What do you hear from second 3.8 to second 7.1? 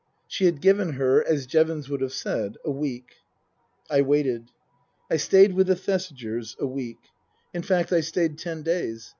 I waited. I stayed with the Thesigers a week.